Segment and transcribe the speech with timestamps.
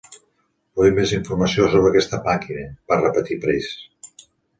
[0.77, 2.63] "Vull més informació sobre aquesta màquina",
[2.93, 4.25] va repetir Price.